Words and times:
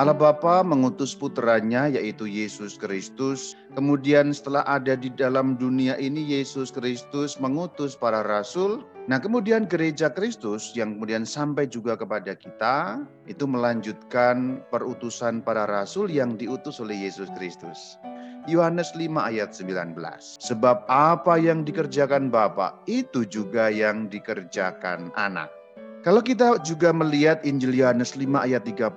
Allah 0.00 0.16
Bapa 0.16 0.64
mengutus 0.64 1.12
putranya 1.12 1.84
yaitu 1.84 2.24
Yesus 2.24 2.80
Kristus. 2.80 3.52
Kemudian 3.76 4.32
setelah 4.32 4.64
ada 4.64 4.96
di 4.96 5.12
dalam 5.12 5.60
dunia 5.60 5.92
ini 6.00 6.24
Yesus 6.24 6.72
Kristus 6.72 7.36
mengutus 7.36 8.00
para 8.00 8.24
rasul. 8.24 8.80
Nah 9.12 9.20
kemudian 9.20 9.68
gereja 9.68 10.08
Kristus 10.08 10.72
yang 10.72 10.96
kemudian 10.96 11.28
sampai 11.28 11.68
juga 11.68 12.00
kepada 12.00 12.32
kita 12.32 13.04
itu 13.28 13.44
melanjutkan 13.44 14.64
perutusan 14.72 15.44
para 15.44 15.68
rasul 15.68 16.08
yang 16.08 16.32
diutus 16.32 16.80
oleh 16.80 16.96
Yesus 16.96 17.28
Kristus. 17.36 18.00
Yohanes 18.48 18.96
5 18.96 19.04
ayat 19.20 19.52
19. 19.52 20.00
Sebab 20.40 20.88
apa 20.88 21.36
yang 21.36 21.60
dikerjakan 21.60 22.32
Bapa 22.32 22.72
itu 22.88 23.28
juga 23.28 23.68
yang 23.68 24.08
dikerjakan 24.08 25.12
anak. 25.12 25.59
Kalau 26.00 26.24
kita 26.24 26.56
juga 26.64 26.96
melihat 26.96 27.44
Injil 27.44 27.76
Yohanes 27.76 28.16
5 28.16 28.32
ayat 28.32 28.64
30 28.64 28.88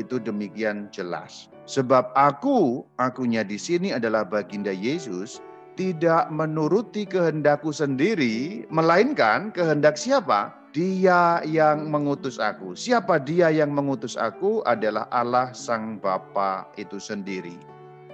itu 0.00 0.16
demikian 0.16 0.88
jelas. 0.88 1.52
Sebab 1.68 2.16
aku, 2.16 2.80
akunya 2.96 3.44
di 3.44 3.60
sini 3.60 3.92
adalah 3.92 4.24
baginda 4.24 4.72
Yesus, 4.72 5.44
tidak 5.76 6.32
menuruti 6.32 7.04
kehendakku 7.04 7.76
sendiri, 7.76 8.64
melainkan 8.72 9.52
kehendak 9.52 10.00
siapa? 10.00 10.48
Dia 10.72 11.44
yang 11.44 11.92
mengutus 11.92 12.40
aku. 12.40 12.72
Siapa 12.72 13.20
dia 13.20 13.52
yang 13.52 13.76
mengutus 13.76 14.16
aku 14.16 14.64
adalah 14.64 15.04
Allah 15.12 15.52
Sang 15.52 16.00
Bapa 16.00 16.64
itu 16.80 16.96
sendiri. 16.96 17.60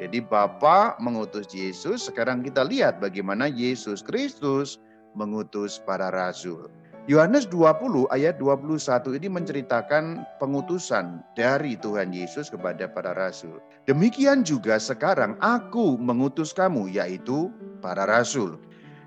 Jadi 0.02 0.18
Bapa 0.18 0.98
mengutus 0.98 1.46
Yesus, 1.54 2.10
sekarang 2.10 2.43
kita 2.43 2.66
lihat 2.66 2.98
bagaimana 2.98 3.46
Yesus 3.46 4.02
Kristus 4.02 4.82
mengutus 5.15 5.79
para 5.79 6.10
rasul. 6.10 6.66
Yohanes 7.11 7.51
20 7.51 8.06
ayat 8.15 8.38
21 8.38 9.18
ini 9.18 9.26
menceritakan 9.26 10.23
pengutusan 10.38 11.18
dari 11.35 11.74
Tuhan 11.74 12.15
Yesus 12.15 12.46
kepada 12.46 12.87
para 12.87 13.10
rasul. 13.10 13.59
Demikian 13.90 14.46
juga 14.46 14.79
sekarang 14.79 15.35
aku 15.43 15.99
mengutus 15.99 16.54
kamu 16.54 16.95
yaitu 16.95 17.51
para 17.82 18.07
rasul. 18.07 18.54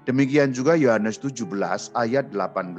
Demikian 0.03 0.51
juga 0.51 0.75
Yohanes 0.75 1.15
17 1.23 1.47
ayat 1.95 2.27
18. 2.35 2.75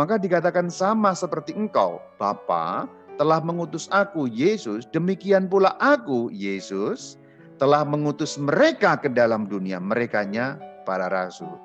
Maka 0.00 0.16
dikatakan 0.16 0.72
sama 0.72 1.12
seperti 1.12 1.52
engkau, 1.52 2.00
Bapa, 2.16 2.88
telah 3.20 3.44
mengutus 3.44 3.92
aku 3.92 4.24
Yesus, 4.24 4.88
demikian 4.88 5.52
pula 5.52 5.76
aku 5.84 6.32
Yesus 6.32 7.20
telah 7.60 7.84
mengutus 7.84 8.40
mereka 8.40 8.96
ke 8.96 9.12
dalam 9.12 9.44
dunia, 9.44 9.76
merekanya 9.76 10.56
para 10.88 11.12
rasul. 11.12 11.60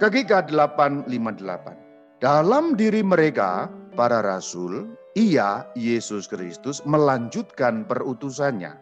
KGK 0.00 0.48
858. 0.48 1.87
Dalam 2.18 2.74
diri 2.74 2.98
mereka, 2.98 3.70
para 3.94 4.18
rasul, 4.18 4.90
ia, 5.14 5.62
Yesus 5.78 6.26
Kristus, 6.26 6.82
melanjutkan 6.82 7.86
perutusannya. 7.86 8.74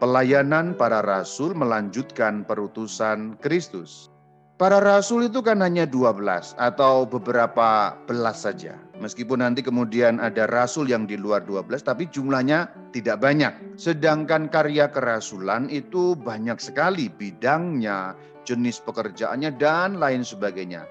Pelayanan 0.00 0.72
para 0.80 1.04
rasul 1.04 1.52
melanjutkan 1.52 2.40
perutusan 2.48 3.36
Kristus. 3.44 4.08
Para 4.56 4.80
rasul 4.80 5.28
itu 5.28 5.44
kan 5.44 5.60
hanya 5.60 5.84
12 5.84 6.56
atau 6.56 7.04
beberapa 7.04 8.00
belas 8.08 8.48
saja. 8.48 8.80
Meskipun 8.96 9.44
nanti 9.44 9.60
kemudian 9.60 10.16
ada 10.16 10.48
rasul 10.48 10.88
yang 10.88 11.04
di 11.04 11.20
luar 11.20 11.44
12, 11.44 11.84
tapi 11.84 12.08
jumlahnya 12.08 12.64
tidak 12.96 13.20
banyak. 13.20 13.76
Sedangkan 13.76 14.48
karya 14.48 14.88
kerasulan 14.88 15.68
itu 15.68 16.16
banyak 16.16 16.56
sekali 16.56 17.12
bidangnya, 17.12 18.16
jenis 18.48 18.80
pekerjaannya, 18.80 19.52
dan 19.60 20.00
lain 20.00 20.24
sebagainya 20.24 20.88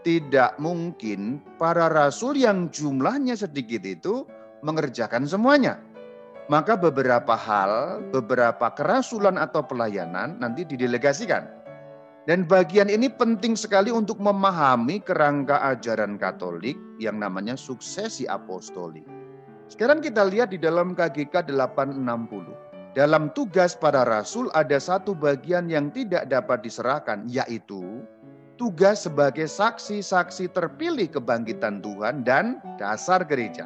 tidak 0.00 0.56
mungkin 0.56 1.44
para 1.60 1.92
rasul 1.92 2.36
yang 2.36 2.72
jumlahnya 2.72 3.36
sedikit 3.36 3.84
itu 3.84 4.24
mengerjakan 4.64 5.28
semuanya. 5.28 5.80
Maka 6.50 6.74
beberapa 6.74 7.38
hal, 7.38 8.02
beberapa 8.10 8.74
kerasulan 8.74 9.38
atau 9.38 9.62
pelayanan 9.62 10.40
nanti 10.42 10.66
didelegasikan. 10.66 11.46
Dan 12.28 12.44
bagian 12.44 12.90
ini 12.92 13.08
penting 13.08 13.54
sekali 13.56 13.88
untuk 13.88 14.20
memahami 14.20 15.00
kerangka 15.00 15.62
ajaran 15.72 16.20
Katolik 16.20 16.76
yang 17.00 17.16
namanya 17.16 17.56
suksesi 17.56 18.28
apostolik. 18.28 19.06
Sekarang 19.70 20.02
kita 20.02 20.26
lihat 20.26 20.50
di 20.50 20.58
dalam 20.58 20.92
KGK 20.98 21.48
860. 21.48 22.70
Dalam 22.98 23.30
tugas 23.30 23.78
para 23.78 24.02
rasul 24.02 24.50
ada 24.50 24.74
satu 24.82 25.14
bagian 25.14 25.70
yang 25.70 25.94
tidak 25.94 26.26
dapat 26.26 26.66
diserahkan, 26.66 27.22
yaitu 27.30 27.78
tugas 28.60 29.08
sebagai 29.08 29.48
saksi-saksi 29.48 30.52
terpilih 30.52 31.08
kebangkitan 31.08 31.80
Tuhan 31.80 32.20
dan 32.28 32.60
dasar 32.76 33.24
gereja. 33.24 33.64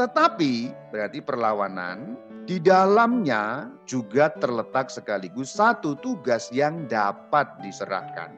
Tetapi 0.00 0.72
berarti 0.88 1.20
perlawanan 1.20 2.16
di 2.48 2.56
dalamnya 2.56 3.68
juga 3.84 4.32
terletak 4.40 4.88
sekaligus 4.88 5.52
satu 5.52 5.92
tugas 6.00 6.48
yang 6.56 6.88
dapat 6.88 7.46
diserahkan. 7.60 8.32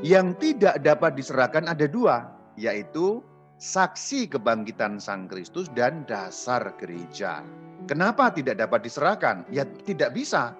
Yang 0.00 0.40
tidak 0.40 0.80
dapat 0.80 1.12
diserahkan 1.12 1.68
ada 1.68 1.84
dua, 1.84 2.32
yaitu 2.56 3.20
saksi 3.60 4.32
kebangkitan 4.32 4.96
Sang 4.96 5.28
Kristus 5.28 5.68
dan 5.76 6.08
dasar 6.08 6.72
gereja. 6.80 7.44
Kenapa 7.84 8.32
tidak 8.32 8.60
dapat 8.60 8.84
diserahkan? 8.84 9.44
Ya 9.52 9.68
tidak 9.84 10.16
bisa 10.16 10.56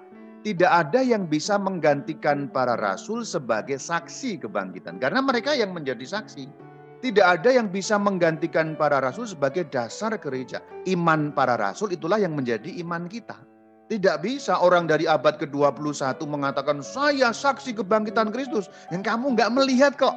tidak 0.46 0.70
ada 0.70 1.02
yang 1.02 1.26
bisa 1.26 1.58
menggantikan 1.58 2.46
para 2.46 2.78
rasul 2.78 3.26
sebagai 3.26 3.82
saksi 3.82 4.46
kebangkitan. 4.46 5.02
Karena 5.02 5.18
mereka 5.18 5.58
yang 5.58 5.74
menjadi 5.74 6.06
saksi. 6.06 6.46
Tidak 7.02 7.26
ada 7.26 7.50
yang 7.50 7.66
bisa 7.66 7.98
menggantikan 7.98 8.78
para 8.78 9.02
rasul 9.02 9.26
sebagai 9.26 9.66
dasar 9.66 10.14
gereja. 10.22 10.62
Iman 10.86 11.34
para 11.34 11.58
rasul 11.58 11.90
itulah 11.90 12.22
yang 12.22 12.38
menjadi 12.38 12.78
iman 12.78 13.10
kita. 13.10 13.34
Tidak 13.90 14.22
bisa 14.22 14.54
orang 14.62 14.86
dari 14.86 15.10
abad 15.10 15.34
ke-21 15.34 16.14
mengatakan, 16.30 16.78
saya 16.78 17.34
saksi 17.34 17.74
kebangkitan 17.82 18.30
Kristus. 18.30 18.70
Yang 18.94 19.02
kamu 19.10 19.34
nggak 19.34 19.50
melihat 19.50 19.98
kok. 19.98 20.14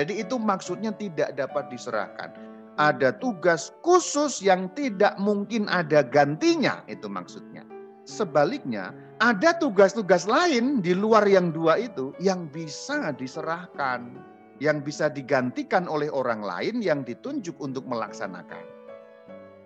Jadi 0.00 0.24
itu 0.24 0.40
maksudnya 0.40 0.96
tidak 0.96 1.36
dapat 1.36 1.68
diserahkan. 1.68 2.32
Ada 2.80 3.12
tugas 3.20 3.68
khusus 3.84 4.40
yang 4.40 4.72
tidak 4.72 5.12
mungkin 5.20 5.68
ada 5.68 6.00
gantinya, 6.00 6.80
itu 6.88 7.04
maksudnya. 7.04 7.64
Sebaliknya, 8.04 8.92
ada 9.20 9.56
tugas-tugas 9.56 10.28
lain 10.28 10.84
di 10.84 10.92
luar 10.92 11.24
yang 11.24 11.48
dua 11.48 11.80
itu 11.80 12.12
yang 12.20 12.52
bisa 12.52 13.16
diserahkan, 13.16 14.12
yang 14.60 14.84
bisa 14.84 15.08
digantikan 15.08 15.88
oleh 15.88 16.12
orang 16.12 16.44
lain 16.44 16.84
yang 16.84 17.00
ditunjuk 17.00 17.56
untuk 17.56 17.88
melaksanakan. 17.88 18.60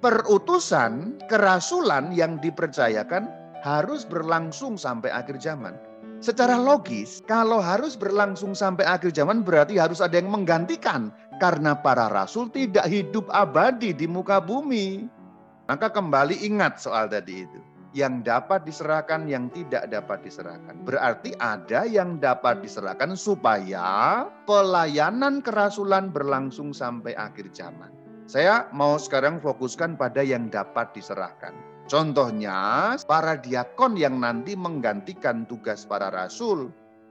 Perutusan, 0.01 1.19
kerasulan 1.27 2.15
yang 2.15 2.39
dipercayakan 2.39 3.27
harus 3.61 4.07
berlangsung 4.07 4.79
sampai 4.79 5.11
akhir 5.13 5.43
zaman. 5.43 5.75
Secara 6.23 6.57
logis, 6.57 7.21
kalau 7.27 7.59
harus 7.61 7.97
berlangsung 7.97 8.55
sampai 8.55 8.87
akhir 8.87 9.13
zaman 9.17 9.43
berarti 9.43 9.77
harus 9.81 9.99
ada 9.99 10.21
yang 10.21 10.31
menggantikan 10.31 11.11
karena 11.43 11.75
para 11.75 12.09
rasul 12.13 12.49
tidak 12.53 12.87
hidup 12.89 13.27
abadi 13.35 13.93
di 13.93 14.07
muka 14.07 14.39
bumi. 14.41 15.09
Maka 15.69 15.91
kembali 15.91 16.45
ingat 16.45 16.83
soal 16.83 17.09
tadi 17.09 17.47
itu 17.47 17.70
yang 17.91 18.23
dapat 18.23 18.63
diserahkan, 18.63 19.27
yang 19.27 19.51
tidak 19.51 19.91
dapat 19.91 20.23
diserahkan. 20.23 20.79
Berarti 20.87 21.35
ada 21.43 21.87
yang 21.87 22.23
dapat 22.23 22.63
diserahkan 22.63 23.19
supaya 23.19 24.25
pelayanan 24.47 25.43
kerasulan 25.43 26.15
berlangsung 26.15 26.71
sampai 26.71 27.19
akhir 27.19 27.51
zaman. 27.51 27.91
Saya 28.31 28.71
mau 28.71 28.95
sekarang 28.95 29.43
fokuskan 29.43 29.99
pada 29.99 30.23
yang 30.23 30.47
dapat 30.55 30.95
diserahkan. 30.95 31.51
Contohnya, 31.91 32.95
para 33.03 33.35
diakon 33.35 33.99
yang 33.99 34.23
nanti 34.23 34.55
menggantikan 34.55 35.43
tugas 35.51 35.83
para 35.83 36.15
rasul, 36.15 36.71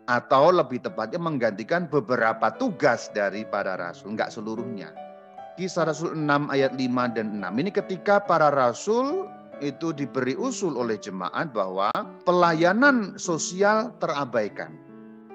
atau 0.09 0.49
lebih 0.49 0.81
tepatnya 0.81 1.21
menggantikan 1.21 1.85
beberapa 1.85 2.49
tugas 2.57 3.13
dari 3.13 3.45
para 3.45 3.77
rasul, 3.77 4.17
enggak 4.17 4.33
seluruhnya. 4.33 4.89
Kisah 5.53 5.91
Rasul 5.91 6.15
6 6.15 6.49
ayat 6.55 6.71
5 6.73 7.15
dan 7.19 7.35
6. 7.35 7.61
Ini 7.61 7.71
ketika 7.75 8.23
para 8.23 8.47
rasul 8.47 9.27
itu 9.59 9.95
diberi 9.95 10.35
usul 10.35 10.75
oleh 10.75 10.99
jemaat 10.99 11.51
bahwa 11.51 11.91
pelayanan 12.23 13.15
sosial 13.19 13.93
terabaikan. 13.99 14.75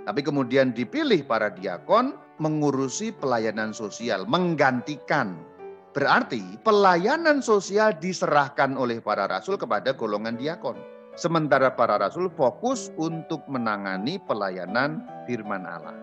Tapi 0.05 0.21
kemudian 0.21 0.77
dipilih 0.77 1.25
para 1.25 1.49
diakon 1.49 2.13
mengurusi 2.43 3.15
pelayanan 3.15 3.73
sosial, 3.73 4.29
menggantikan. 4.29 5.41
Berarti 5.95 6.59
pelayanan 6.67 7.39
sosial 7.39 7.95
diserahkan 7.97 8.75
oleh 8.75 8.99
para 8.99 9.31
rasul 9.31 9.55
kepada 9.55 9.95
golongan 9.95 10.35
diakon. 10.35 10.75
Sementara 11.15 11.71
para 11.79 11.95
rasul 11.95 12.27
fokus 12.35 12.91
untuk 12.99 13.47
menangani 13.47 14.19
pelayanan 14.27 15.07
firman 15.31 15.63
Allah. 15.63 15.95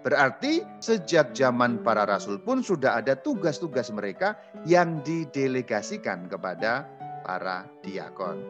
Berarti 0.00 0.64
sejak 0.80 1.36
zaman 1.36 1.84
para 1.84 2.08
rasul 2.08 2.40
pun 2.40 2.64
sudah 2.64 2.98
ada 2.98 3.14
tugas-tugas 3.14 3.92
mereka 3.92 4.34
yang 4.64 5.04
didelegasikan 5.04 6.26
kepada 6.26 6.88
para 7.24 7.68
diakon. 7.84 8.40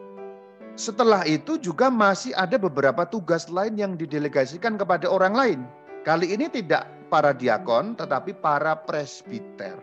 Setelah 0.79 1.27
itu 1.27 1.59
juga 1.59 1.91
masih 1.91 2.31
ada 2.39 2.55
beberapa 2.55 3.03
tugas 3.03 3.51
lain 3.51 3.75
yang 3.75 3.93
didelegasikan 3.99 4.79
kepada 4.79 5.05
orang 5.05 5.33
lain. 5.35 5.59
Kali 6.07 6.31
ini 6.31 6.47
tidak 6.47 6.87
para 7.11 7.35
diakon 7.35 7.93
tetapi 7.99 8.33
para 8.39 8.73
presbiter. 8.73 9.77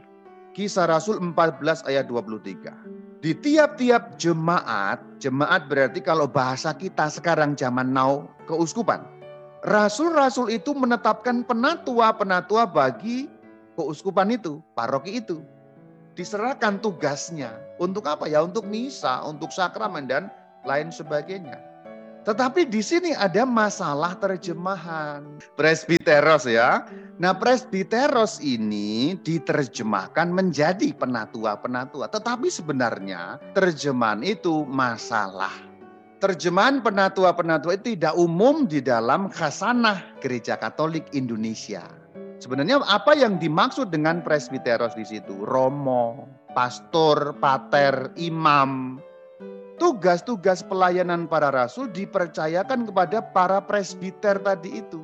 Kisah 0.56 0.90
Rasul 0.90 1.20
14 1.23 1.87
ayat 1.87 2.11
23. 2.11 3.23
Di 3.23 3.35
tiap-tiap 3.35 4.19
jemaat, 4.19 4.99
jemaat 5.23 5.70
berarti 5.70 6.02
kalau 6.02 6.26
bahasa 6.26 6.75
kita 6.75 7.11
sekarang 7.12 7.55
zaman 7.55 7.94
now 7.94 8.26
keuskupan. 8.50 9.02
Rasul-rasul 9.67 10.55
itu 10.55 10.70
menetapkan 10.70 11.43
penatua-penatua 11.43 12.70
bagi 12.70 13.26
keuskupan 13.75 14.31
itu, 14.35 14.62
paroki 14.75 15.19
itu. 15.19 15.43
Diserahkan 16.14 16.79
tugasnya. 16.79 17.67
Untuk 17.78 18.04
apa 18.10 18.26
ya? 18.26 18.42
Untuk 18.42 18.66
misa, 18.66 19.22
untuk 19.22 19.54
sakramen 19.54 20.10
dan 20.10 20.28
lain 20.66 20.90
sebagainya. 20.90 21.69
Tetapi 22.28 22.69
di 22.69 22.84
sini 22.84 23.16
ada 23.16 23.48
masalah 23.48 24.12
terjemahan. 24.20 25.25
Presbiteros 25.56 26.44
ya. 26.44 26.84
Nah 27.16 27.32
presbiteros 27.32 28.44
ini 28.44 29.16
diterjemahkan 29.25 30.28
menjadi 30.28 30.92
penatua-penatua. 30.92 32.12
Tetapi 32.12 32.52
sebenarnya 32.52 33.40
terjemahan 33.56 34.20
itu 34.20 34.69
masalah. 34.69 35.56
Terjemahan 36.20 36.84
penatua-penatua 36.84 37.80
itu 37.80 37.96
tidak 37.96 38.12
umum 38.19 38.69
di 38.69 38.84
dalam 38.84 39.32
khasanah 39.32 40.20
Gereja 40.20 40.60
Katolik 40.60 41.08
Indonesia. 41.16 41.86
Sebenarnya 42.38 42.79
apa 42.87 43.19
yang 43.19 43.43
dimaksud 43.43 43.90
dengan 43.90 44.23
presbiteros 44.23 44.94
di 44.94 45.02
situ? 45.02 45.43
Romo, 45.43 46.31
pastor, 46.55 47.35
pater, 47.43 48.14
imam, 48.14 49.02
tugas-tugas 49.82 50.62
pelayanan 50.62 51.26
para 51.26 51.50
rasul 51.50 51.90
dipercayakan 51.90 52.87
kepada 52.87 53.23
para 53.35 53.58
presbiter 53.58 54.38
tadi 54.38 54.82
itu. 54.82 55.02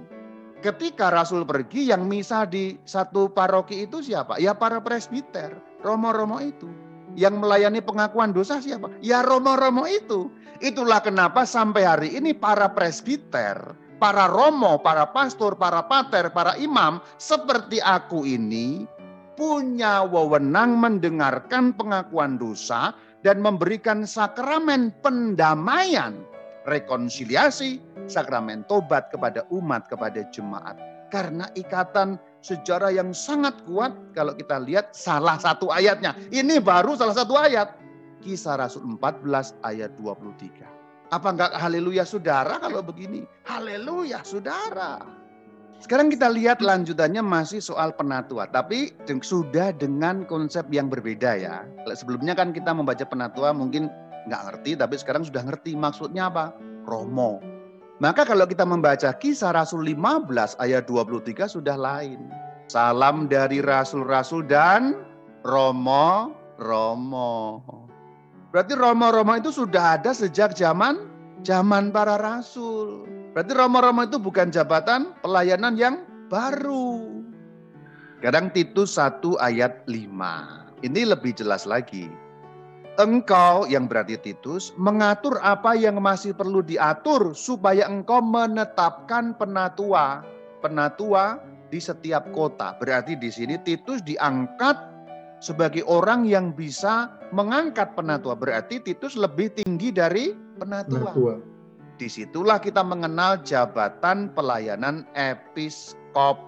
Ketika 0.63 1.11
rasul 1.11 1.43
pergi 1.43 1.91
yang 1.91 2.07
misa 2.07 2.47
di 2.47 2.79
satu 2.87 3.29
paroki 3.29 3.85
itu 3.85 4.01
siapa? 4.01 4.39
Ya 4.39 4.55
para 4.55 4.79
presbiter, 4.79 5.59
romo-romo 5.83 6.39
itu. 6.39 6.71
Yang 7.15 7.35
melayani 7.43 7.79
pengakuan 7.83 8.35
dosa 8.35 8.59
siapa? 8.63 8.91
Ya 9.05 9.23
romo-romo 9.23 9.85
itu. 9.91 10.31
Itulah 10.63 11.03
kenapa 11.03 11.45
sampai 11.45 11.83
hari 11.85 12.09
ini 12.17 12.33
para 12.33 12.71
presbiter, 12.73 13.77
para 13.99 14.27
romo, 14.27 14.81
para 14.83 15.11
pastor, 15.11 15.59
para 15.59 15.87
pater, 15.87 16.31
para 16.35 16.57
imam 16.59 17.03
seperti 17.19 17.79
aku 17.83 18.27
ini 18.27 18.87
punya 19.35 20.07
wewenang 20.07 20.79
mendengarkan 20.79 21.75
pengakuan 21.75 22.39
dosa 22.39 22.95
dan 23.27 23.43
memberikan 23.43 24.07
sakramen 24.07 24.95
pendamaian, 25.03 26.15
rekonsiliasi, 26.69 27.83
sakramen 28.07 28.63
tobat 28.71 29.11
kepada 29.11 29.43
umat, 29.51 29.89
kepada 29.91 30.23
jemaat. 30.31 30.79
Karena 31.09 31.47
ikatan 31.55 32.19
sejarah 32.43 32.91
yang 32.91 33.15
sangat 33.15 33.55
kuat 33.65 33.95
kalau 34.13 34.35
kita 34.35 34.59
lihat 34.61 34.93
salah 34.93 35.39
satu 35.39 35.71
ayatnya. 35.71 36.13
Ini 36.35 36.59
baru 36.59 36.99
salah 36.99 37.15
satu 37.15 37.39
ayat. 37.39 37.71
Kisah 38.21 38.57
Rasul 38.57 38.85
14 38.99 39.57
ayat 39.63 39.95
23. 40.01 40.84
Apa 41.13 41.29
enggak 41.35 41.53
haleluya 41.57 42.09
saudara 42.09 42.57
kalau 42.63 42.81
begini? 42.81 43.29
Haleluya 43.45 44.25
saudara. 44.25 45.05
Sekarang 45.83 46.09
kita 46.09 46.33
lihat 46.33 46.65
lanjutannya 46.65 47.21
masih 47.21 47.61
soal 47.61 47.93
penatua, 47.93 48.49
tapi 48.49 48.97
sudah 49.05 49.75
dengan 49.77 50.25
konsep 50.25 50.65
yang 50.73 50.89
berbeda 50.89 51.37
ya. 51.37 51.69
Sebelumnya 51.93 52.33
kan 52.33 52.57
kita 52.57 52.73
membaca 52.73 53.05
penatua 53.05 53.53
mungkin 53.53 53.93
nggak 54.25 54.43
ngerti, 54.49 54.81
tapi 54.81 54.97
sekarang 54.97 55.29
sudah 55.29 55.45
ngerti 55.45 55.77
maksudnya 55.77 56.33
apa? 56.33 56.57
Romo. 56.89 57.45
Maka 58.01 58.25
kalau 58.25 58.49
kita 58.49 58.65
membaca 58.65 59.13
kisah 59.13 59.53
Rasul 59.53 59.85
15 59.93 60.57
ayat 60.57 60.89
23 60.89 61.53
sudah 61.53 61.77
lain. 61.77 62.33
Salam 62.65 63.29
dari 63.29 63.61
rasul-rasul 63.61 64.49
dan 64.49 64.97
Romo, 65.45 66.33
Romo. 66.57 67.84
Berarti 68.55 68.79
Romo-Romo 68.79 69.35
itu 69.35 69.51
sudah 69.51 69.99
ada 69.99 70.15
sejak 70.15 70.55
zaman 70.55 71.11
zaman 71.43 71.91
para 71.91 72.15
rasul. 72.23 73.03
Berarti 73.35 73.51
Romo-Romo 73.51 74.07
itu 74.07 74.23
bukan 74.23 74.55
jabatan 74.55 75.11
pelayanan 75.27 75.75
yang 75.75 76.07
baru. 76.31 77.19
Kadang 78.23 78.55
Titus 78.55 78.95
1 78.95 79.43
ayat 79.43 79.83
5. 79.91 80.87
Ini 80.87 81.01
lebih 81.03 81.35
jelas 81.35 81.67
lagi. 81.67 82.07
Engkau 82.95 83.67
yang 83.67 83.91
berarti 83.91 84.23
Titus 84.23 84.71
mengatur 84.79 85.43
apa 85.43 85.75
yang 85.75 85.99
masih 85.99 86.31
perlu 86.31 86.63
diatur 86.63 87.35
supaya 87.35 87.91
engkau 87.91 88.23
menetapkan 88.23 89.35
penatua. 89.35 90.23
Penatua 90.63 91.43
di 91.75 91.83
setiap 91.83 92.31
kota. 92.31 92.79
Berarti 92.79 93.19
di 93.19 93.35
sini 93.35 93.59
Titus 93.67 93.99
diangkat 94.07 94.94
sebagai 95.45 95.85
orang 95.85 96.25
yang 96.25 96.57
bisa 96.57 97.13
mengangkat 97.37 97.93
penatua. 97.93 98.33
Berarti 98.33 98.81
Titus 98.81 99.13
lebih 99.13 99.53
tinggi 99.53 99.93
dari 99.93 100.33
penatua. 100.57 101.13
penatua. 101.13 101.35
Di 102.01 102.09
situlah 102.09 102.59
kita 102.59 102.81
mengenal 102.81 103.45
jabatan 103.45 104.33
pelayanan 104.33 105.05
episkop, 105.13 106.41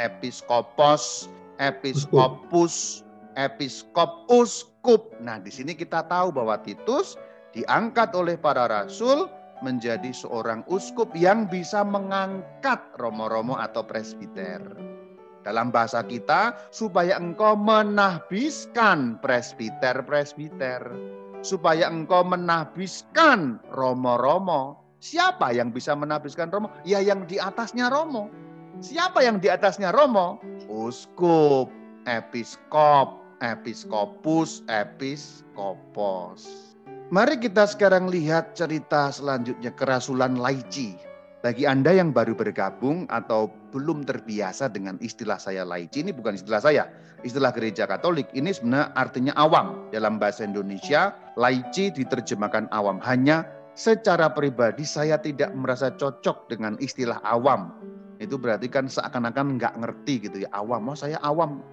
episkopos, 0.00 1.28
episkopus, 1.60 3.04
episkop, 3.36 4.24
uskup. 4.32 5.12
Nah, 5.20 5.38
di 5.38 5.52
sini 5.52 5.76
kita 5.76 6.08
tahu 6.08 6.32
bahwa 6.32 6.58
Titus 6.64 7.20
diangkat 7.52 8.16
oleh 8.16 8.40
para 8.40 8.66
rasul 8.66 9.28
menjadi 9.60 10.10
seorang 10.10 10.64
uskup 10.66 11.12
yang 11.12 11.44
bisa 11.46 11.84
mengangkat 11.84 12.80
romo-romo 12.96 13.60
atau 13.60 13.84
presbiter. 13.84 14.89
Dalam 15.40 15.72
bahasa 15.72 16.04
kita, 16.04 16.52
supaya 16.68 17.16
engkau 17.16 17.56
menahbiskan 17.56 19.16
presbiter-presbiter 19.24 20.84
supaya 21.40 21.88
engkau 21.88 22.24
menabiskan 22.24 23.60
romo-romo. 23.72 24.80
Siapa 25.00 25.56
yang 25.56 25.72
bisa 25.72 25.96
menabiskan 25.96 26.52
romo? 26.52 26.68
Ya 26.84 27.00
yang 27.00 27.24
di 27.24 27.40
atasnya 27.40 27.88
romo. 27.88 28.28
Siapa 28.84 29.24
yang 29.24 29.40
di 29.40 29.48
atasnya 29.48 29.92
romo? 29.96 30.36
Uskup, 30.68 31.72
episkop, 32.04 33.16
episkopus, 33.40 34.60
episkopos. 34.68 36.68
Mari 37.10 37.42
kita 37.42 37.66
sekarang 37.66 38.06
lihat 38.06 38.54
cerita 38.54 39.10
selanjutnya 39.10 39.74
kerasulan 39.74 40.38
laici. 40.38 40.94
Bagi 41.40 41.64
Anda 41.64 41.96
yang 41.96 42.12
baru 42.12 42.36
bergabung 42.36 43.08
atau 43.08 43.48
belum 43.72 44.04
terbiasa 44.04 44.68
dengan 44.68 45.00
istilah 45.00 45.40
saya 45.40 45.64
laici, 45.64 46.04
ini 46.04 46.12
bukan 46.12 46.36
istilah 46.36 46.60
saya, 46.60 46.84
istilah 47.24 47.48
gereja 47.56 47.88
Katolik 47.88 48.28
ini 48.36 48.52
sebenarnya 48.52 48.92
artinya 48.92 49.32
awam. 49.40 49.88
Dalam 49.88 50.20
bahasa 50.20 50.44
Indonesia, 50.44 51.16
laici 51.40 51.96
diterjemahkan 51.96 52.68
awam. 52.76 53.00
Hanya 53.00 53.48
secara 53.72 54.28
pribadi 54.36 54.84
saya 54.84 55.16
tidak 55.16 55.56
merasa 55.56 55.88
cocok 55.96 56.52
dengan 56.52 56.76
istilah 56.76 57.24
awam. 57.24 57.72
Itu 58.20 58.36
berarti 58.36 58.68
kan 58.68 58.92
seakan-akan 58.92 59.56
nggak 59.56 59.80
ngerti 59.80 60.28
gitu 60.28 60.44
ya. 60.44 60.52
Awam, 60.52 60.92
oh 60.92 60.96
saya 60.98 61.16
awam. 61.24 61.64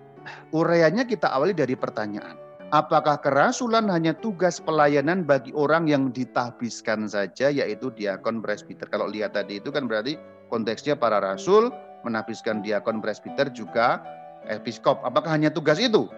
Ureanya 0.56 1.04
kita 1.04 1.28
awali 1.28 1.52
dari 1.52 1.76
pertanyaan. 1.76 2.47
Apakah 2.76 3.24
kerasulan 3.24 3.88
hanya 3.88 4.12
tugas 4.12 4.60
pelayanan 4.60 5.24
bagi 5.24 5.56
orang 5.56 5.88
yang 5.88 6.12
ditahbiskan 6.12 7.08
saja 7.08 7.48
yaitu 7.48 7.88
diakon 7.96 8.44
presbiter? 8.44 8.92
Kalau 8.92 9.08
lihat 9.08 9.40
tadi 9.40 9.64
itu 9.64 9.72
kan 9.72 9.88
berarti 9.88 10.20
konteksnya 10.52 11.00
para 11.00 11.24
rasul 11.24 11.72
menahbiskan 12.04 12.60
diakon 12.60 13.00
presbiter 13.00 13.48
juga 13.56 14.04
episkop. 14.52 15.00
Apakah 15.08 15.40
hanya 15.40 15.48
tugas 15.48 15.80
itu? 15.80 16.12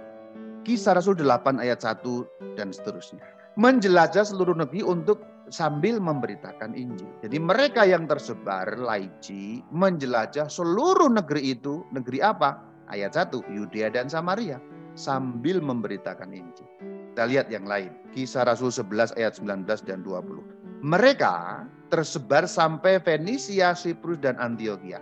Kisah 0.66 0.98
Rasul 0.98 1.22
8 1.22 1.62
ayat 1.62 1.86
1 1.86 2.58
dan 2.58 2.74
seterusnya. 2.74 3.22
Menjelajah 3.54 4.26
seluruh 4.26 4.58
negeri 4.58 4.82
untuk 4.82 5.22
sambil 5.54 6.02
memberitakan 6.02 6.74
Injil. 6.74 7.14
Jadi 7.22 7.38
mereka 7.38 7.86
yang 7.86 8.10
tersebar 8.10 8.74
laici 8.74 9.62
menjelajah 9.70 10.50
seluruh 10.50 11.14
negeri 11.14 11.54
itu. 11.54 11.86
Negeri 11.94 12.26
apa? 12.26 12.58
Ayat 12.90 13.14
1, 13.14 13.38
Yudea 13.54 13.94
dan 13.94 14.10
Samaria. 14.10 14.58
Sambil 15.00 15.64
memberitakan 15.64 16.36
Injil. 16.36 16.68
Kita 17.16 17.24
lihat 17.24 17.48
yang 17.48 17.64
lain. 17.64 17.96
Kisah 18.12 18.44
Rasul 18.44 18.68
11 18.68 19.16
ayat 19.16 19.40
19 19.40 19.64
dan 19.88 20.04
20. 20.04 20.84
Mereka 20.84 21.64
tersebar 21.88 22.44
sampai 22.44 23.00
Fenisia, 23.00 23.72
Siprus, 23.72 24.20
dan 24.20 24.36
Antioquia 24.44 25.00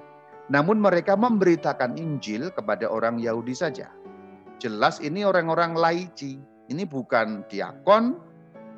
namun 0.48 0.80
mereka 0.80 1.20
memberitakan 1.20 2.00
Injil 2.00 2.52
kepada 2.56 2.88
orang 2.88 3.20
Yahudi 3.20 3.52
saja. 3.52 3.92
Jelas 4.58 5.04
ini 5.04 5.28
orang-orang 5.28 5.76
laici. 5.76 6.40
Ini 6.68 6.84
bukan 6.84 7.48
diakon, 7.48 8.20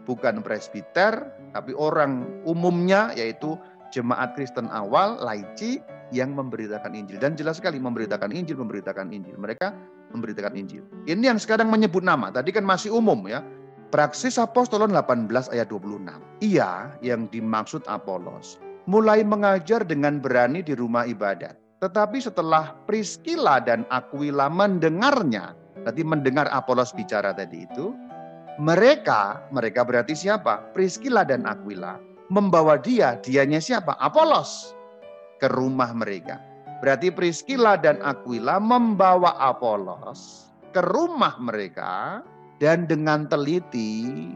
bukan 0.06 0.46
presbiter, 0.46 1.26
tapi 1.58 1.74
orang 1.74 2.42
umumnya 2.46 3.14
yaitu 3.18 3.58
jemaat 3.90 4.38
Kristen 4.38 4.70
awal, 4.70 5.18
laici 5.22 5.82
yang 6.14 6.34
memberitakan 6.38 6.94
Injil. 6.94 7.22
Dan 7.22 7.34
jelas 7.38 7.58
sekali 7.58 7.82
memberitakan 7.82 8.30
Injil, 8.34 8.62
memberitakan 8.62 9.10
Injil. 9.14 9.38
Mereka 9.38 9.74
memberitakan 10.14 10.58
Injil. 10.58 10.84
Ini 11.06 11.34
yang 11.34 11.40
sekarang 11.40 11.70
menyebut 11.70 12.02
nama. 12.02 12.34
Tadi 12.34 12.50
kan 12.54 12.66
masih 12.66 12.94
umum 12.94 13.26
ya. 13.30 13.46
Praksis 13.90 14.38
Apostolon 14.38 14.94
18 14.94 15.30
ayat 15.50 15.70
26. 15.74 16.06
Ia 16.46 16.94
yang 17.02 17.26
dimaksud 17.34 17.82
Apolos 17.90 18.62
mulai 18.90 19.22
mengajar 19.22 19.86
dengan 19.86 20.18
berani 20.18 20.66
di 20.66 20.74
rumah 20.74 21.06
ibadat. 21.06 21.54
Tetapi 21.80 22.18
setelah 22.20 22.74
Priscilla 22.90 23.62
dan 23.62 23.86
Aquila 23.94 24.50
mendengarnya, 24.50 25.54
tadi 25.86 26.02
mendengar 26.02 26.50
Apolos 26.50 26.92
bicara 26.92 27.32
tadi 27.32 27.70
itu, 27.70 27.94
Mereka, 28.60 29.48
mereka 29.56 29.88
berarti 29.88 30.12
siapa? 30.12 30.76
Priscilla 30.76 31.24
dan 31.24 31.48
Aquila. 31.48 31.96
Membawa 32.28 32.76
dia, 32.76 33.16
dianya 33.24 33.64
siapa? 33.64 33.96
Apolos. 34.04 34.76
Ke 35.40 35.48
rumah 35.48 35.96
mereka. 35.96 36.49
Berarti 36.80 37.12
Priscilla 37.12 37.76
dan 37.76 38.00
Aquila 38.00 38.58
membawa 38.58 39.36
Apolos 39.36 40.48
ke 40.72 40.80
rumah 40.80 41.36
mereka 41.42 42.24
dan 42.64 42.88
dengan 42.88 43.28
teliti 43.28 44.32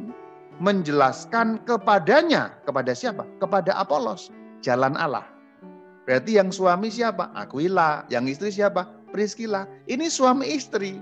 menjelaskan 0.60 1.64
kepadanya. 1.64 2.52
Kepada 2.68 2.92
siapa? 2.92 3.24
Kepada 3.40 3.76
Apolos. 3.80 4.30
Jalan 4.64 4.96
Allah. 5.00 5.28
Berarti 6.04 6.36
yang 6.36 6.52
suami 6.52 6.92
siapa? 6.92 7.32
Aquila. 7.32 8.04
Yang 8.12 8.40
istri 8.40 8.50
siapa? 8.64 8.88
Priscilla. 9.16 9.64
Ini 9.88 10.12
suami 10.12 10.52
istri. 10.52 11.00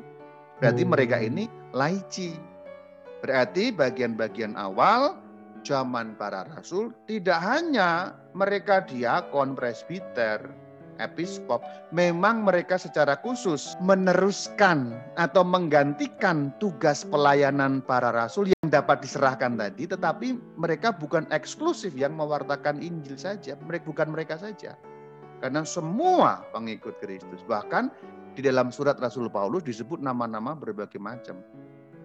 Berarti 0.62 0.84
hmm. 0.86 0.92
mereka 0.94 1.18
ini 1.18 1.50
laici. 1.74 2.38
Berarti 3.22 3.74
bagian-bagian 3.74 4.58
awal 4.58 5.18
zaman 5.62 6.18
para 6.18 6.46
rasul 6.58 6.90
tidak 7.06 7.38
hanya 7.38 8.18
mereka 8.34 8.82
diakon 8.82 9.54
presbiter, 9.54 10.42
episkop, 11.02 11.66
memang 11.90 12.46
mereka 12.46 12.78
secara 12.78 13.18
khusus 13.20 13.74
meneruskan 13.82 14.94
atau 15.18 15.42
menggantikan 15.42 16.54
tugas 16.62 17.02
pelayanan 17.04 17.82
para 17.82 18.14
rasul 18.14 18.54
yang 18.54 18.70
dapat 18.70 19.02
diserahkan 19.02 19.58
tadi, 19.58 19.90
tetapi 19.90 20.38
mereka 20.56 20.94
bukan 20.94 21.26
eksklusif 21.34 21.92
yang 21.98 22.14
mewartakan 22.14 22.80
Injil 22.80 23.18
saja, 23.18 23.58
mereka 23.66 23.90
bukan 23.90 24.08
mereka 24.14 24.38
saja. 24.38 24.78
Karena 25.42 25.66
semua 25.66 26.46
pengikut 26.54 27.02
Kristus, 27.02 27.42
bahkan 27.50 27.90
di 28.38 28.46
dalam 28.46 28.70
surat 28.70 28.96
Rasul 29.02 29.28
Paulus 29.28 29.66
disebut 29.66 30.00
nama-nama 30.00 30.54
berbagai 30.54 31.02
macam. 31.02 31.42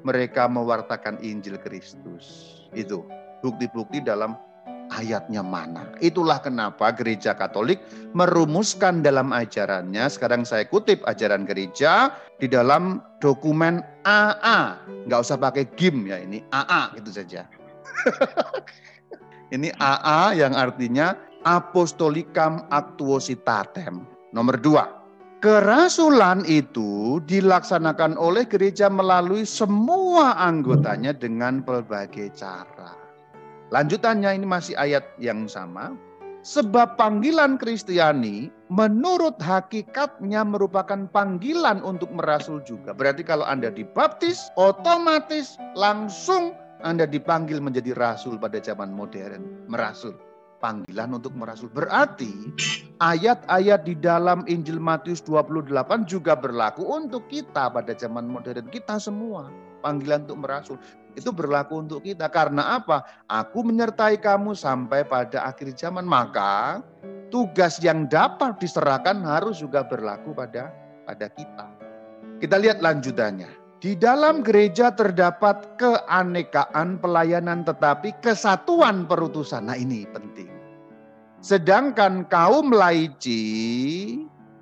Mereka 0.03 0.47
mewartakan 0.47 1.19
Injil 1.21 1.59
Kristus. 1.59 2.57
Itu 2.73 3.05
bukti-bukti 3.43 4.01
dalam 4.01 4.39
ayatnya 4.97 5.45
mana. 5.45 5.93
Itulah 6.01 6.41
kenapa 6.41 6.91
gereja 6.97 7.37
Katolik 7.37 7.79
merumuskan 8.17 9.05
dalam 9.05 9.31
ajarannya, 9.31 10.09
sekarang 10.09 10.49
saya 10.49 10.65
kutip 10.65 11.05
ajaran 11.05 11.45
gereja 11.45 12.11
di 12.41 12.49
dalam 12.49 13.05
dokumen 13.21 13.85
AA. 14.09 14.81
Nggak 15.07 15.21
usah 15.21 15.37
pakai 15.37 15.69
GIM 15.77 16.09
ya, 16.09 16.17
ini 16.19 16.41
AA 16.51 16.97
itu 16.97 17.13
saja. 17.13 17.45
ini 19.55 19.69
AA 19.77 20.41
yang 20.41 20.57
artinya 20.57 21.15
Apostolicam 21.47 22.67
Actuositatem. 22.73 24.03
Nomor 24.35 24.59
dua, 24.59 24.85
kerasulan 25.39 26.43
itu 26.49 27.23
dilaksanakan 27.25 28.19
oleh 28.19 28.45
gereja 28.45 28.91
melalui 28.91 29.47
semua 29.47 30.35
anggotanya 30.43 31.15
dengan 31.15 31.63
berbagai 31.63 32.35
cara. 32.35 33.06
Lanjutannya 33.75 34.31
ini 34.39 34.47
masih 34.47 34.79
ayat 34.79 35.03
yang 35.19 35.51
sama. 35.51 35.99
Sebab 36.47 36.95
panggilan 36.95 37.59
Kristiani 37.59 38.47
menurut 38.71 39.35
hakikatnya 39.43 40.47
merupakan 40.47 41.11
panggilan 41.11 41.83
untuk 41.83 42.15
merasul 42.15 42.63
juga. 42.63 42.95
Berarti 42.95 43.27
kalau 43.27 43.43
Anda 43.43 43.75
dibaptis, 43.75 44.47
otomatis 44.55 45.59
langsung 45.75 46.55
Anda 46.87 47.03
dipanggil 47.03 47.59
menjadi 47.59 47.99
rasul 47.99 48.39
pada 48.39 48.63
zaman 48.63 48.95
modern. 48.95 49.67
Merasul. 49.67 50.15
Panggilan 50.63 51.19
untuk 51.19 51.35
merasul. 51.35 51.67
Berarti 51.67 52.31
ayat-ayat 53.03 53.83
di 53.83 53.99
dalam 53.99 54.47
Injil 54.47 54.79
Matius 54.79 55.21
28 55.27 55.75
juga 56.07 56.39
berlaku 56.39 56.87
untuk 56.87 57.27
kita 57.27 57.75
pada 57.75 57.91
zaman 57.91 58.31
modern. 58.31 58.71
Kita 58.71 59.03
semua 59.03 59.51
panggilan 59.83 60.31
untuk 60.31 60.47
merasul. 60.47 60.79
Itu 61.17 61.33
berlaku 61.33 61.81
untuk 61.81 62.05
kita. 62.05 62.29
Karena 62.29 62.77
apa? 62.77 63.03
Aku 63.27 63.65
menyertai 63.65 64.21
kamu 64.21 64.53
sampai 64.53 65.03
pada 65.09 65.49
akhir 65.49 65.73
zaman. 65.75 66.05
Maka 66.05 66.85
tugas 67.33 67.81
yang 67.81 68.05
dapat 68.07 68.61
diserahkan 68.61 69.25
harus 69.25 69.65
juga 69.65 69.83
berlaku 69.83 70.37
pada 70.37 70.71
pada 71.09 71.27
kita. 71.33 71.67
Kita 72.37 72.61
lihat 72.61 72.85
lanjutannya. 72.85 73.49
Di 73.81 73.97
dalam 73.97 74.41
gereja 74.41 74.93
terdapat 74.93 75.77
keanekaan 75.81 77.01
pelayanan 77.01 77.65
tetapi 77.65 78.13
kesatuan 78.21 79.09
perutusan. 79.09 79.69
Nah 79.73 79.77
ini 79.77 80.05
penting. 80.13 80.49
Sedangkan 81.41 82.25
kaum 82.29 82.73
laici 82.73 83.45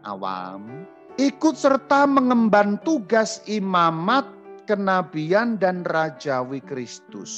awam 0.04 0.84
ikut 1.18 1.54
serta 1.54 2.10
mengemban 2.10 2.76
tugas 2.82 3.38
imamat 3.46 4.26
kenabian 4.66 5.60
dan 5.60 5.84
rajawi 5.88 6.60
Kristus. 6.64 7.32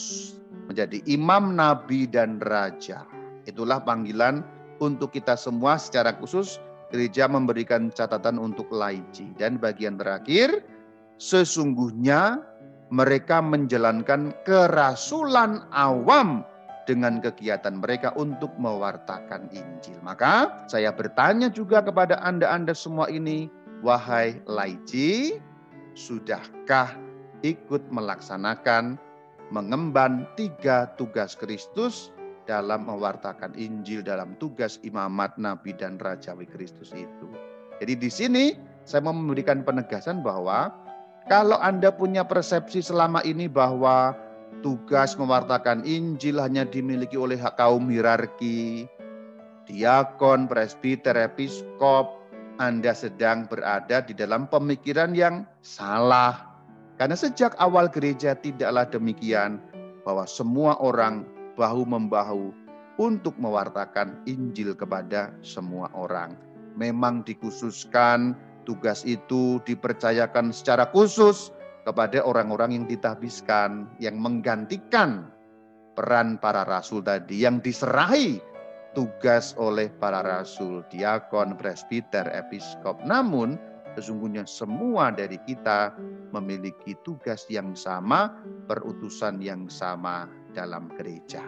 Menjadi 0.66 1.02
imam, 1.06 1.54
nabi, 1.54 2.06
dan 2.10 2.42
raja. 2.42 3.06
Itulah 3.46 3.78
panggilan 3.82 4.42
untuk 4.82 5.14
kita 5.14 5.38
semua 5.38 5.78
secara 5.78 6.14
khusus 6.18 6.58
gereja 6.90 7.26
memberikan 7.30 7.90
catatan 7.94 8.38
untuk 8.38 8.66
laici. 8.70 9.30
Dan 9.38 9.58
bagian 9.58 9.98
terakhir, 9.98 10.62
sesungguhnya 11.18 12.42
mereka 12.90 13.42
menjalankan 13.42 14.34
kerasulan 14.46 15.66
awam 15.74 16.46
dengan 16.86 17.18
kegiatan 17.18 17.82
mereka 17.82 18.14
untuk 18.14 18.54
mewartakan 18.62 19.50
Injil. 19.50 19.98
Maka 20.06 20.66
saya 20.70 20.94
bertanya 20.94 21.50
juga 21.50 21.82
kepada 21.82 22.22
Anda-Anda 22.22 22.78
semua 22.78 23.10
ini, 23.10 23.50
wahai 23.82 24.38
laici, 24.46 25.42
sudahkah 25.98 27.05
ikut 27.46 27.82
melaksanakan 27.94 28.98
mengemban 29.54 30.26
tiga 30.34 30.90
tugas 30.98 31.38
Kristus 31.38 32.10
dalam 32.50 32.86
mewartakan 32.86 33.54
Injil 33.54 34.02
dalam 34.02 34.34
tugas 34.42 34.82
imamat 34.82 35.34
nabi 35.38 35.74
dan 35.74 35.98
rajawi 36.02 36.46
Kristus 36.46 36.90
itu. 36.94 37.26
Jadi 37.78 37.94
di 37.94 38.10
sini 38.10 38.44
saya 38.82 39.06
mau 39.06 39.14
memberikan 39.14 39.62
penegasan 39.66 40.22
bahwa 40.22 40.70
kalau 41.26 41.58
Anda 41.58 41.90
punya 41.90 42.22
persepsi 42.22 42.82
selama 42.82 43.18
ini 43.26 43.50
bahwa 43.50 44.14
tugas 44.62 45.18
mewartakan 45.18 45.82
Injil 45.82 46.38
hanya 46.38 46.62
dimiliki 46.62 47.18
oleh 47.18 47.38
kaum 47.58 47.90
hierarki, 47.90 48.86
diakon, 49.66 50.46
presbiter, 50.46 51.18
episkop, 51.18 52.22
Anda 52.62 52.94
sedang 52.94 53.50
berada 53.50 54.00
di 54.06 54.14
dalam 54.14 54.46
pemikiran 54.46 55.12
yang 55.12 55.44
salah. 55.60 56.45
Karena 56.96 57.16
sejak 57.16 57.52
awal 57.60 57.92
gereja 57.92 58.32
tidaklah 58.32 58.88
demikian 58.88 59.60
bahwa 60.08 60.24
semua 60.24 60.80
orang 60.80 61.28
bahu-membahu 61.60 62.52
untuk 62.96 63.36
mewartakan 63.36 64.16
Injil 64.24 64.72
kepada 64.72 65.32
semua 65.44 65.92
orang. 65.92 66.32
Memang 66.76 67.24
dikhususkan 67.24 68.32
tugas 68.64 69.04
itu 69.04 69.60
dipercayakan 69.68 70.52
secara 70.52 70.88
khusus 70.92 71.52
kepada 71.84 72.24
orang-orang 72.24 72.80
yang 72.80 72.86
ditahbiskan, 72.88 73.86
yang 74.00 74.16
menggantikan 74.16 75.28
peran 75.96 76.40
para 76.40 76.64
rasul 76.64 77.04
tadi, 77.04 77.44
yang 77.44 77.60
diserahi 77.60 78.40
tugas 78.96 79.52
oleh 79.60 79.92
para 80.00 80.24
rasul, 80.24 80.80
diakon, 80.88 81.60
presbiter, 81.60 82.24
episkop. 82.32 82.96
Namun 83.04 83.60
Sesungguhnya 83.96 84.44
semua 84.44 85.08
dari 85.08 85.40
kita 85.48 85.96
memiliki 86.36 86.92
tugas 87.00 87.48
yang 87.48 87.72
sama, 87.72 88.28
perutusan 88.68 89.40
yang 89.40 89.72
sama 89.72 90.28
dalam 90.52 90.92
gereja. 91.00 91.40